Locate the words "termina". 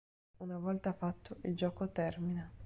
1.91-2.51